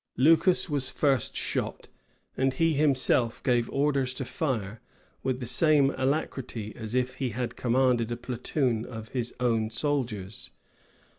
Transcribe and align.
Lucas 0.17 0.67
was 0.67 0.89
first 0.89 1.35
shot; 1.35 1.87
and 2.35 2.55
he 2.55 2.73
himself 2.73 3.43
gave 3.43 3.69
orders 3.69 4.15
to 4.15 4.25
fire, 4.25 4.81
with 5.21 5.39
the 5.39 5.45
same 5.45 5.91
alacrity 5.95 6.75
as 6.75 6.95
if 6.95 7.13
he 7.21 7.29
had 7.29 7.55
commanded 7.55 8.11
a 8.11 8.17
platoon 8.17 8.83
of 8.83 9.09
his 9.09 9.31
own 9.39 9.69
soldiers. 9.69 10.49